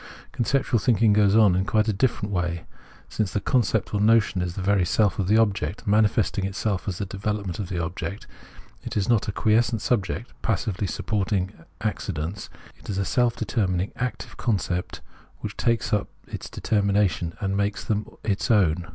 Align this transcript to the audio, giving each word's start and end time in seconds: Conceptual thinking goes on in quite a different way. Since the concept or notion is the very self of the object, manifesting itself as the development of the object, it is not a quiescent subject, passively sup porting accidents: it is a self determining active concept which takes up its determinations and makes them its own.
Conceptual 0.31 0.79
thinking 0.79 1.13
goes 1.13 1.35
on 1.35 1.55
in 1.55 1.63
quite 1.63 1.87
a 1.87 1.93
different 1.93 2.33
way. 2.33 2.63
Since 3.07 3.33
the 3.33 3.39
concept 3.39 3.93
or 3.93 4.01
notion 4.01 4.41
is 4.41 4.55
the 4.55 4.61
very 4.63 4.83
self 4.83 5.19
of 5.19 5.27
the 5.27 5.37
object, 5.37 5.85
manifesting 5.85 6.43
itself 6.43 6.87
as 6.87 6.97
the 6.97 7.05
development 7.05 7.59
of 7.59 7.69
the 7.69 7.77
object, 7.77 8.25
it 8.81 8.97
is 8.97 9.07
not 9.07 9.27
a 9.27 9.31
quiescent 9.31 9.79
subject, 9.79 10.33
passively 10.41 10.87
sup 10.87 11.05
porting 11.05 11.51
accidents: 11.81 12.49
it 12.79 12.89
is 12.89 12.97
a 12.97 13.05
self 13.05 13.35
determining 13.35 13.91
active 13.95 14.37
concept 14.37 15.01
which 15.41 15.55
takes 15.55 15.93
up 15.93 16.09
its 16.27 16.49
determinations 16.49 17.35
and 17.39 17.55
makes 17.55 17.83
them 17.83 18.07
its 18.23 18.49
own. 18.49 18.87